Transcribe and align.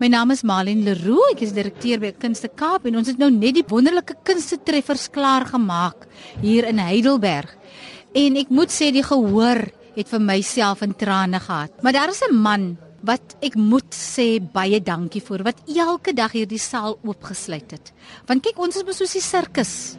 My 0.00 0.08
naam 0.08 0.30
is 0.32 0.40
Malien 0.48 0.80
Leroux, 0.80 1.26
ek 1.34 1.42
is 1.44 1.50
direkteur 1.52 2.00
by 2.00 2.14
Kunste 2.16 2.48
Kaap 2.48 2.86
en 2.88 2.94
ons 2.96 3.08
het 3.10 3.18
nou 3.20 3.26
net 3.34 3.58
die 3.58 3.64
wonderlike 3.68 4.14
kunste 4.24 4.56
treffers 4.64 5.10
klaar 5.12 5.44
gemaak 5.50 6.06
hier 6.40 6.64
in 6.70 6.80
Heidelberg. 6.80 7.50
En 8.16 8.38
ek 8.40 8.48
moet 8.48 8.72
sê 8.72 8.88
die 8.96 9.04
gehoor 9.04 9.60
het 9.98 10.08
vir 10.08 10.22
myself 10.24 10.80
in 10.86 10.96
trane 10.96 11.36
gehad. 11.44 11.74
Maar 11.84 11.92
daar 11.98 12.14
is 12.14 12.22
'n 12.24 12.32
man 12.32 12.78
wat 13.04 13.36
ek 13.44 13.56
moet 13.56 13.92
sê 13.92 14.40
baie 14.40 14.80
dankie 14.80 15.20
vir 15.20 15.44
wat 15.44 15.60
elke 15.68 16.14
dag 16.16 16.32
hierdie 16.32 16.58
saal 16.58 16.98
oopgesluit 17.04 17.70
het. 17.70 17.92
Want 18.26 18.42
kyk, 18.42 18.58
ons 18.58 18.76
is 18.76 18.84
mos 18.84 18.96
soos 18.96 19.12
die 19.12 19.20
sirkus. 19.20 19.96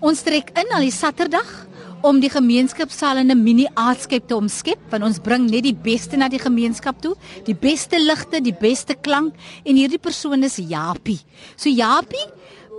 Ons 0.00 0.22
trek 0.22 0.50
in 0.58 0.74
al 0.74 0.80
die 0.80 0.90
Saterdag 0.90 1.68
om 2.06 2.20
die 2.22 2.30
gemeenskapsaal 2.30 3.18
in 3.22 3.30
'n 3.30 3.42
mini 3.42 3.66
aardskyp 3.74 4.28
te 4.28 4.36
omskep 4.36 4.78
want 4.90 5.04
ons 5.04 5.18
bring 5.18 5.50
net 5.50 5.64
die 5.64 5.74
beste 5.74 6.16
na 6.16 6.28
die 6.28 6.38
gemeenskap 6.38 7.00
toe, 7.02 7.14
die 7.44 7.54
beste 7.54 7.98
ligte, 7.98 8.40
die 8.40 8.54
beste 8.54 8.94
klank 8.94 9.34
en 9.64 9.76
hierdie 9.76 9.98
persoon 9.98 10.44
is 10.44 10.56
Japie. 10.56 11.18
So 11.56 11.68
Japie, 11.68 12.26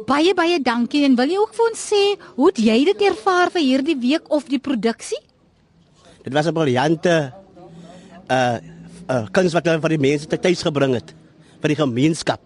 baie 0.08 0.34
baie 0.34 0.60
dankie 0.60 1.04
en 1.06 1.16
wil 1.16 1.28
jy 1.28 1.38
ook 1.38 1.54
vir 1.54 1.66
ons 1.70 1.90
sê 1.92 2.04
hoe 2.36 2.52
jy 2.56 2.86
dit 2.86 3.02
ervaar 3.02 3.52
vir 3.52 3.62
hierdie 3.62 4.00
week 4.00 4.32
of 4.32 4.48
die 4.48 4.60
produksie? 4.60 5.20
Dit 6.24 6.34
was 6.34 6.48
'n 6.48 6.54
briljante 6.54 7.34
uh 8.30 8.58
uh 9.10 9.26
kuns 9.32 9.54
wat 9.54 9.66
hulle 9.66 9.82
vir 9.82 9.90
die 9.90 10.04
mense 10.10 10.28
tuis 10.28 10.64
gebring 10.64 10.94
het 10.94 11.14
vir 11.62 11.70
die 11.70 11.82
gemeenskap. 11.84 12.40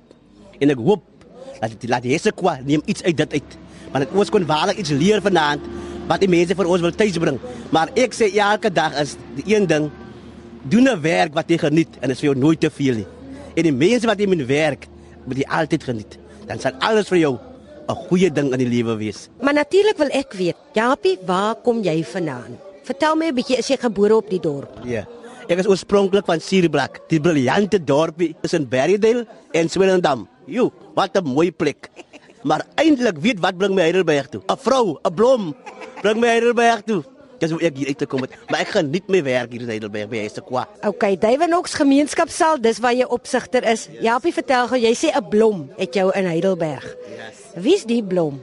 En 0.60 0.70
ek 0.70 0.78
hoop 0.78 1.04
dat 1.62 1.80
dit 1.80 1.90
laat 1.90 2.04
Jesus 2.04 2.34
kwa 2.36 2.60
neem 2.66 2.82
iets 2.86 3.04
uit 3.04 3.18
dit 3.18 3.34
uit. 3.34 3.58
Want 3.92 4.12
ons 4.14 4.30
kon 4.30 4.46
waarlik 4.46 4.78
iets 4.78 4.90
leer 4.90 5.22
vanaand 5.22 5.62
wat 6.12 6.24
die 6.24 6.32
mense 6.32 6.58
vir 6.58 6.68
ons 6.68 6.84
wil 6.84 6.96
tuis 6.96 7.20
bring. 7.24 7.40
Maar 7.72 7.92
ek 7.96 8.16
sê 8.18 8.28
elke 8.36 8.72
dag 8.74 8.98
is 9.02 9.16
die 9.40 9.56
een 9.56 9.68
ding 9.70 9.90
doen 10.72 10.88
'n 10.88 11.02
werk 11.02 11.34
wat 11.34 11.50
jy 11.50 11.58
geniet 11.58 11.96
en 12.02 12.10
dit 12.10 12.16
is 12.18 12.22
vir 12.24 12.32
jou 12.32 12.38
nooit 12.40 12.60
te 12.60 12.70
veel 12.70 12.96
nie. 13.02 13.08
En 13.56 13.64
die 13.64 13.78
mense 13.86 14.08
wat 14.08 14.20
jy 14.20 14.28
moet 14.28 14.46
werk, 14.48 14.88
moet 15.26 15.38
jy 15.38 15.48
altyd 15.48 15.84
geniet. 15.84 16.18
Dan 16.48 16.60
sal 16.60 16.74
alles 16.80 17.08
vir 17.08 17.18
jou 17.18 17.40
'n 17.90 17.96
goeie 18.08 18.30
ding 18.30 18.52
in 18.54 18.60
die 18.60 18.68
lewe 18.68 18.98
wees. 18.98 19.30
Maar 19.42 19.54
natuurlik 19.54 19.98
wil 19.98 20.10
ek 20.12 20.34
weet, 20.34 20.58
Japie, 20.74 21.18
waar 21.26 21.56
kom 21.56 21.82
jy 21.84 22.04
vandaan? 22.04 22.58
Vertel 22.84 23.16
my 23.16 23.28
'n 23.28 23.36
bietjie, 23.36 23.58
is 23.58 23.68
jy 23.68 23.78
gebore 23.78 24.16
op 24.16 24.30
die 24.30 24.40
dorp? 24.40 24.80
Ja. 24.86 25.06
Ek 25.50 25.60
is 25.60 25.68
oorspronklik 25.68 26.26
van 26.26 26.40
Sierblak, 26.40 27.02
die 27.10 27.20
briljante 27.20 27.84
dorpie 27.84 28.36
tussen 28.42 28.70
Berrydale 28.70 29.26
en 29.52 29.70
Swellendam. 29.70 30.28
Jo, 30.46 30.72
wat 30.96 31.18
'n 31.18 31.24
mooi 31.26 31.52
plek. 31.52 31.90
Maar 32.44 32.66
eintlik 32.76 33.18
weet 33.22 33.40
wat 33.40 33.58
bring 33.58 33.76
my 33.76 33.82
Heidelberg 33.90 34.30
toe? 34.30 34.42
'n 34.48 34.58
Vrou, 34.58 34.98
'n 35.04 35.14
blom. 35.14 35.56
Bring 36.02 36.20
my 36.20 36.28
Heidelberg 36.28 36.82
toe. 36.86 37.04
Dis 37.42 37.50
hoe 37.50 37.62
ek 37.62 37.78
hier 37.78 37.88
uit 37.88 37.98
te 37.98 38.06
kom 38.06 38.22
het. 38.22 38.34
Maar 38.50 38.60
ek 38.60 38.68
geniet 38.68 39.08
my 39.10 39.24
werk 39.24 39.52
hier 39.52 39.62
in 39.62 39.68
Heidelberg 39.68 40.10
by 40.10 40.18
Hesekwa. 40.22 40.68
Okay, 40.86 41.18
Duivenox 41.18 41.74
gemeenskapsaal, 41.74 42.62
dis 42.62 42.78
waar 42.80 42.94
jy 42.94 43.08
opsigter 43.10 43.66
is. 43.66 43.88
Japie, 44.02 44.34
vertel 44.34 44.68
gou, 44.68 44.78
jy 44.78 44.94
sê 44.94 45.10
'n 45.10 45.30
blom 45.30 45.70
het 45.78 45.94
jou 45.94 46.12
in 46.14 46.26
Heidelberg. 46.26 46.86
Yes. 47.10 47.38
Wie's 47.56 47.86
die 47.86 48.04
blom? 48.04 48.42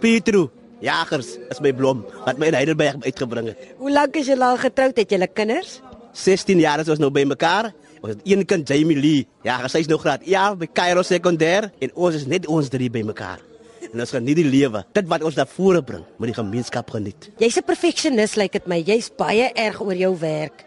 Pietru, 0.00 0.48
jagers, 0.80 1.36
is 1.50 1.60
my 1.60 1.72
blom 1.72 2.04
wat 2.24 2.38
my 2.38 2.46
in 2.46 2.54
Heidelberg 2.54 2.96
uitgebring 3.04 3.48
het. 3.48 3.58
Hoe 3.78 3.92
lank 3.92 4.16
is 4.16 4.26
julle 4.26 4.44
al 4.44 4.56
getroud? 4.56 4.96
Het 4.96 5.10
julle 5.10 5.26
kinders? 5.26 5.80
16 6.12 6.58
jaar 6.58 6.80
is 6.80 6.88
ons 6.88 6.98
nou 6.98 7.10
by 7.10 7.24
mekaar. 7.24 7.72
Ons 8.06 8.14
het 8.14 8.28
een 8.30 8.44
kind 8.46 8.68
Jamie 8.68 8.94
Lee. 8.94 9.26
Ja, 9.42 9.58
sy 9.66 9.80
is 9.82 9.88
nog 9.90 10.04
graad. 10.04 10.22
Ja, 10.30 10.52
by 10.54 10.68
Cairo 10.70 11.02
sekondêr 11.02 11.72
en 11.82 11.94
ons 11.94 12.14
is 12.14 12.26
net 12.30 12.46
ons 12.46 12.68
drie 12.70 12.86
by 12.92 13.02
mekaar. 13.02 13.40
En 13.88 14.02
ons 14.04 14.12
geniet 14.14 14.38
die 14.38 14.46
lewe. 14.46 14.84
Dit 14.94 15.08
wat 15.10 15.24
ons 15.26 15.34
daar 15.34 15.50
vore 15.50 15.82
bring, 15.82 16.04
moet 16.20 16.30
die 16.30 16.36
gemeenskap 16.38 16.92
geniet. 16.94 17.30
Jy's 17.42 17.58
'n 17.58 17.66
perfeksionis, 17.66 18.36
lyk 18.36 18.42
like 18.42 18.58
dit 18.58 18.66
my. 18.66 18.78
Jy's 18.78 19.10
baie 19.10 19.50
erg 19.54 19.80
oor 19.80 19.94
jou 19.94 20.14
werk. 20.18 20.64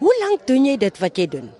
Hoe 0.00 0.14
lank 0.26 0.46
doen 0.46 0.64
jy 0.64 0.76
dit 0.76 0.98
wat 0.98 1.16
jy 1.16 1.26
doen? 1.26 1.50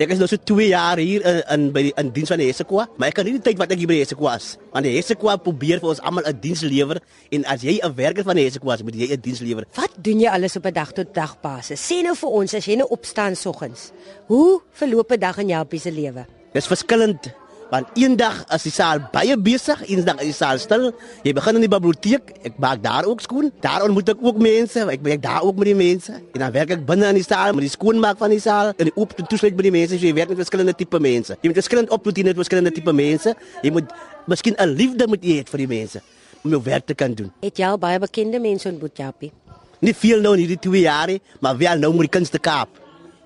Ek 0.00 0.14
is 0.14 0.16
nou 0.16 0.24
so 0.30 0.40
2 0.40 0.70
jaar 0.70 0.96
hier 0.96 1.20
in 1.28 1.42
in 1.52 1.64
by 1.74 1.80
die 1.84 1.90
in 2.00 2.08
diens 2.16 2.30
van 2.32 2.40
die 2.40 2.46
Hesekwa, 2.48 2.86
maar 2.96 3.10
ek 3.10 3.18
kan 3.18 3.26
nie 3.28 3.34
die 3.34 3.42
tyd 3.44 3.58
wat 3.60 3.74
ek 3.74 3.82
hier 3.82 3.90
by 3.90 3.98
die 3.98 4.00
Hesekwa 4.00 4.32
is. 4.38 4.54
Want 4.72 4.88
die 4.88 4.94
Hesekwa 4.94 5.34
probeer 5.44 5.82
vir 5.82 5.90
ons 5.92 6.00
almal 6.00 6.24
'n 6.24 6.40
diens 6.40 6.62
lewer 6.64 7.02
en 7.28 7.44
as 7.44 7.60
jy 7.60 7.76
'n 7.84 7.92
werker 7.98 8.24
van 8.24 8.40
die 8.40 8.46
Hesekwa 8.48 8.80
is, 8.80 8.82
moet 8.82 8.96
jy 8.96 9.12
'n 9.12 9.20
diens 9.20 9.40
lewer. 9.44 9.66
Wat 9.76 9.92
doen 10.00 10.20
jy 10.20 10.30
alles 10.32 10.56
op 10.56 10.64
'n 10.64 10.72
dag 10.72 10.92
tot 10.92 11.12
dag 11.12 11.36
basis? 11.42 11.84
Sê 11.84 12.00
nou 12.02 12.16
vir 12.16 12.30
ons 12.30 12.54
as 12.54 12.64
jy 12.64 12.76
nou 12.76 12.88
opstaan 12.88 13.36
soggens. 13.36 13.92
Hoe 14.26 14.62
verloop 14.72 15.12
'n 15.12 15.20
dag 15.20 15.36
in 15.38 15.48
Japie 15.48 15.80
se 15.80 15.92
lewe? 15.92 16.24
Dis 16.54 16.66
verskillend. 16.66 17.28
Want 17.70 17.86
eendag 17.94 18.40
as 18.50 18.64
die 18.66 18.72
saal 18.74 18.98
baie 19.12 19.36
besig, 19.38 19.82
eendag 19.86 20.18
is 20.24 20.32
die 20.32 20.34
saal 20.34 20.58
stil. 20.58 20.88
Jy 21.22 21.34
begin 21.38 21.60
in 21.60 21.62
die 21.62 21.70
biblioteek, 21.70 22.32
ek 22.48 22.56
maak 22.58 22.82
daar 22.82 23.06
ook 23.06 23.22
skoon. 23.22 23.52
Daar 23.62 23.84
ontmoet 23.86 24.10
ek 24.10 24.24
ook 24.26 24.40
mense, 24.42 24.82
ek 24.90 25.04
werk 25.06 25.22
daar 25.22 25.46
ook 25.46 25.60
met 25.62 25.70
die 25.70 25.76
mense. 25.78 26.16
En 26.34 26.42
dan 26.42 26.50
werk 26.56 26.74
ek 26.74 26.82
binne 26.88 27.12
in 27.14 27.20
die 27.20 27.26
saal 27.26 27.54
met 27.54 27.62
die 27.68 27.70
skoonmaak 27.70 28.18
van 28.18 28.34
die 28.34 28.40
saal 28.42 28.72
en 28.74 28.90
die 28.90 28.94
oop 28.98 29.14
toesluit 29.20 29.54
met 29.54 29.68
die 29.68 29.74
mense. 29.76 29.94
So 29.94 30.08
jy 30.08 30.16
werk 30.18 30.34
met 30.34 30.42
verskillende 30.42 30.74
tipe 30.74 30.98
mense. 30.98 31.38
Jy 31.38 31.52
moet 31.52 31.60
verskillend 31.62 31.94
opvoedien 31.94 32.30
met 32.32 32.42
verskillende 32.42 32.74
tipe 32.74 32.96
mense. 33.04 33.36
Jy 33.62 33.70
moet 33.78 33.94
miskien 34.26 34.58
'n 34.58 34.74
liefde 34.74 35.06
moet 35.06 35.22
hê 35.22 35.38
vir 35.46 35.58
die 35.58 35.70
mense 35.78 36.02
om 36.42 36.50
jou 36.50 36.62
werk 36.64 36.86
te 36.86 36.94
kan 36.94 37.14
doen. 37.14 37.30
Het 37.40 37.56
jy 37.58 37.66
al 37.66 37.78
baie 37.78 37.98
bekende 37.98 38.40
mense 38.40 38.68
ontmoet, 38.68 38.96
Japie? 38.96 39.32
Nie 39.80 39.94
veel 39.94 40.20
nou 40.20 40.34
in 40.34 40.40
hierdie 40.44 40.58
2 40.58 40.80
jaar 40.80 41.06
nie, 41.06 41.20
maar 41.40 41.56
wel 41.56 41.78
nou 41.78 41.92
met 41.92 42.10
die 42.10 42.18
kunste 42.18 42.38
Kaap. 42.38 42.68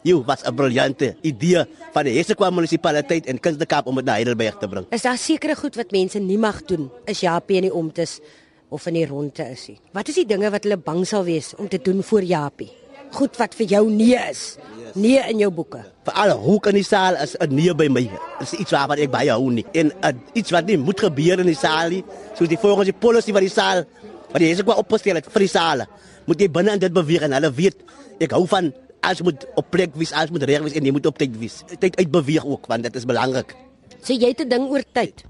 Jy 0.05 0.21
was 0.29 0.45
'n 0.45 0.53
briljante 0.53 1.17
idee 1.25 1.65
van 1.95 2.05
die 2.05 2.13
Hesekwa 2.13 2.51
munisipaliteit 2.51 3.25
en 3.27 3.41
Kunste 3.41 3.65
Kaap 3.65 3.87
om 3.87 3.97
dit 3.97 4.05
na 4.05 4.13
Heidelberg 4.13 4.59
te 4.61 4.69
bring. 4.69 4.87
Is 4.93 5.03
daar 5.03 5.17
sekere 5.17 5.57
goed 5.57 5.77
wat 5.77 5.91
mense 5.93 6.19
nie 6.19 6.37
mag 6.39 6.63
doen 6.65 6.91
as 7.09 7.21
Japie 7.21 7.57
in 7.57 7.63
die 7.63 7.73
omtes 7.73 8.21
of 8.69 8.87
in 8.87 8.95
die 8.95 9.07
rondte 9.07 9.49
is 9.51 9.69
nie? 9.69 9.79
Wat 9.93 10.09
is 10.09 10.15
die 10.15 10.27
dinge 10.27 10.51
wat 10.51 10.63
hulle 10.65 10.77
bang 10.77 11.07
sal 11.07 11.25
wees 11.25 11.55
om 11.57 11.69
te 11.69 11.79
doen 11.79 12.03
voor 12.03 12.23
Japie? 12.23 12.71
Goed 13.13 13.37
wat 13.37 13.55
vir 13.55 13.67
jou 13.67 13.91
nee 13.91 14.19
is. 14.31 14.59
Nee 14.95 15.23
in 15.31 15.39
jou 15.39 15.51
boeke. 15.51 15.81
Veral 16.05 16.37
hoek 16.37 16.67
in 16.67 16.75
die 16.75 16.85
saal 16.85 17.17
is 17.17 17.35
'n 17.41 17.55
nee 17.55 17.75
by 17.75 17.89
my. 17.89 18.03
Dit 18.39 18.53
is 18.53 18.53
iets 18.61 18.71
waarvan 18.73 18.99
ek 18.99 19.11
baie 19.11 19.31
hou 19.31 19.51
nie. 19.51 19.65
En 19.73 19.93
uh, 20.05 20.13
iets 20.35 20.51
wat 20.51 20.67
nie 20.67 20.77
moet 20.77 21.01
gebeur 21.01 21.39
in 21.41 21.47
die 21.47 21.57
saal 21.57 21.89
nie, 21.89 22.05
soos 22.35 22.49
die 22.49 22.59
volgens 22.59 22.85
die 22.93 22.99
polisie 23.01 23.33
van 23.33 23.43
die 23.43 23.51
saal 23.51 23.85
wat 24.33 24.39
die 24.39 24.53
Hesekwa 24.53 24.75
opgestel 24.75 25.15
het 25.15 25.33
vir 25.33 25.41
die 25.41 25.49
saal. 25.49 25.87
Moet 26.27 26.41
jy 26.41 26.51
binne 26.51 26.73
in 26.73 26.79
dit 26.79 26.93
beweeg 26.93 27.23
en 27.23 27.33
hulle 27.33 27.53
weet 27.53 27.77
ek 28.21 28.31
hou 28.33 28.47
van 28.47 28.75
as 29.05 29.23
moet 29.25 29.47
op 29.55 29.71
plek 29.71 29.95
wees, 29.99 30.13
as 30.13 30.33
moet 30.33 30.47
reg 30.49 30.65
wees 30.65 30.77
en 30.79 30.89
jy 30.89 30.95
moet 30.95 31.07
op 31.11 31.19
tyd 31.21 31.37
wees. 31.39 31.61
Tyd 31.79 31.97
uitbeweeg 32.01 32.45
ook 32.45 32.69
want 32.71 32.87
dit 32.89 32.97
is 32.97 33.07
belangrik. 33.09 33.55
So 34.01 34.13
jy 34.13 34.33
het 34.33 34.41
'n 34.45 34.49
ding 34.49 34.65
oor 34.71 34.85
tyd. 34.93 35.25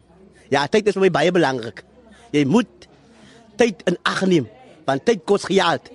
Ja, 0.50 0.66
tyd 0.66 0.86
is 0.86 0.94
vir 0.94 1.02
my 1.02 1.10
baie 1.10 1.32
belangrik. 1.32 1.84
Jy 2.32 2.44
moet 2.44 2.88
tyd 3.56 3.82
in 3.86 3.96
ag 4.02 4.26
neem 4.26 4.48
want 4.84 5.04
tyd 5.04 5.24
kos 5.24 5.44
geld. 5.44 5.90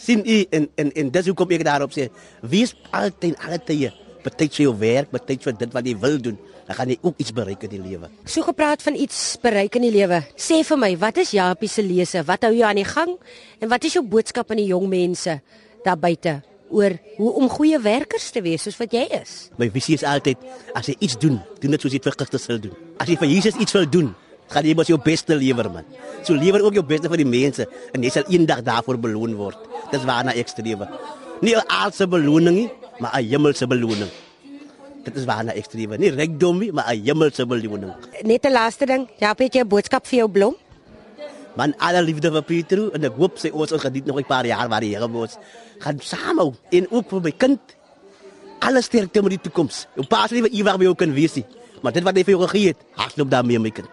sien 0.00 0.22
u 0.24 0.44
en 0.50 0.68
en 0.74 0.92
en 0.92 1.10
dis 1.10 1.26
hoekom 1.26 1.50
ek 1.50 1.64
daarop 1.64 1.92
sê, 1.92 2.08
wees 2.40 2.74
altyd 2.90 3.36
alle 3.44 3.58
tye 3.58 3.92
betyd 4.24 4.54
vir 4.54 4.64
jou 4.64 4.74
werk, 4.78 5.10
betyd 5.10 5.42
vir 5.42 5.52
dit 5.52 5.72
wat 5.72 5.86
jy 5.86 5.96
wil 6.00 6.18
doen. 6.20 6.38
Dan 6.66 6.76
gaan 6.76 6.88
jy 6.88 6.98
ook 7.02 7.14
iets 7.18 7.32
bereik 7.32 7.62
in 7.66 7.70
die 7.70 7.80
lewe. 7.82 8.08
So 8.24 8.42
gepraat 8.42 8.82
van 8.82 8.94
iets 8.94 9.36
bereik 9.42 9.74
in 9.74 9.82
die 9.82 9.90
lewe. 9.90 10.22
Sê 10.36 10.60
vir 10.64 10.78
my, 10.78 10.92
wat 11.00 11.16
is 11.18 11.32
Japie 11.34 11.68
se 11.68 11.82
lese? 11.82 12.22
Wat 12.24 12.42
hou 12.46 12.52
jou 12.54 12.68
aan 12.68 12.78
die 12.78 12.86
gang? 12.86 13.16
En 13.60 13.68
wat 13.68 13.84
is 13.84 13.96
jou 13.98 14.04
boodskap 14.06 14.50
aan 14.50 14.62
die 14.62 14.70
jong 14.70 14.86
mense 14.88 15.40
daar 15.84 15.98
buite 15.98 16.40
oor 16.70 16.96
hoe 17.16 17.32
om 17.40 17.48
goeie 17.48 17.78
werkers 17.82 18.30
te 18.30 18.42
wees 18.42 18.62
soos 18.62 18.78
wat 18.80 18.92
jy 18.92 19.04
is? 19.20 19.50
My 19.58 19.68
visie 19.70 19.94
is 19.98 20.04
altyd 20.06 20.38
as 20.74 20.86
jy 20.90 20.96
iets 21.00 21.18
doen, 21.20 21.40
doen 21.60 21.76
dit 21.76 21.80
soos 21.80 21.92
jy 21.92 21.98
dit 21.98 22.08
vir 22.08 22.16
Christus 22.16 22.46
wil 22.50 22.60
doen. 22.60 22.74
As 22.98 23.08
jy 23.10 23.16
vir 23.20 23.28
Jesus 23.28 23.58
iets 23.60 23.76
wil 23.76 23.88
doen, 23.90 24.14
gaan 24.50 24.66
jy 24.66 24.74
mos 24.78 24.90
jou 24.90 24.98
beste 25.02 25.36
lewer 25.38 25.70
man. 25.70 25.84
So 26.26 26.34
lewer 26.34 26.64
ook 26.66 26.78
jou 26.78 26.86
beste 26.86 27.10
vir 27.10 27.22
die 27.22 27.28
mense 27.28 27.66
en 27.94 28.02
jy 28.02 28.10
sal 28.14 28.26
eendag 28.30 28.64
daarvoor 28.66 28.98
beloon 29.02 29.36
word. 29.38 29.58
Dis 29.92 30.06
waarna 30.06 30.34
ek 30.34 30.48
streef. 30.48 30.86
Nie 31.42 31.56
'n 31.56 31.66
aardse 31.68 32.06
beloning 32.06 32.56
nie, 32.56 32.70
maar 33.00 33.12
'n 33.16 33.28
hemelse 33.28 33.66
beloning. 33.66 34.10
Dit 35.04 35.16
is 35.16 35.24
waarna 35.24 35.52
ek 35.52 35.64
streef. 35.64 35.96
Nie 35.98 36.10
rykdom 36.10 36.58
nie, 36.58 36.72
maar 36.72 36.92
'n 36.92 37.04
hemelse 37.04 37.46
beloning. 37.46 37.92
Net 38.22 38.44
'n 38.44 38.52
laaste 38.52 38.86
ding, 38.86 39.08
Japie, 39.18 39.46
het 39.46 39.54
jy 39.54 39.60
'n 39.62 39.68
boodskap 39.68 40.06
vir 40.06 40.18
jou 40.18 40.28
blom? 40.28 40.56
Man, 41.58 41.74
alle 41.78 42.02
liefde 42.02 42.30
vir 42.30 42.44
Pietro 42.46 42.90
en 42.94 43.04
ek 43.04 43.16
hoop 43.18 43.38
sy 43.42 43.50
ons 43.50 43.72
ons 43.72 43.82
geniet 43.82 44.06
nog 44.06 44.20
'n 44.20 44.28
paar 44.28 44.46
jaar 44.46 44.68
waar 44.68 44.80
die 44.80 44.94
Here 44.94 45.08
ons 45.08 45.38
gaan 45.80 45.98
saamhou 45.98 46.54
en 46.70 46.86
ook 46.90 47.10
vir 47.10 47.20
my 47.20 47.32
kind 47.32 47.60
alles 48.60 48.84
sterkte 48.84 49.22
met 49.22 49.30
die 49.30 49.50
toekoms. 49.50 49.86
Jou 49.96 50.06
pa 50.06 50.26
se 50.28 50.34
liewe 50.34 50.50
ewig 50.52 50.78
by 50.78 50.84
jou 50.84 50.94
kan 50.94 51.12
wees 51.12 51.34
nie, 51.34 51.46
maar 51.82 51.92
dit 51.92 52.04
wat 52.04 52.16
hy 52.16 52.24
vir 52.24 52.36
jou 52.36 52.46
gegee 52.46 52.66
het, 52.68 52.76
hardloop 52.96 53.30
daarmee 53.30 53.58
my 53.58 53.70
kind. 53.70 53.88